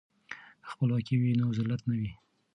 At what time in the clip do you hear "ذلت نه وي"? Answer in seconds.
1.57-2.11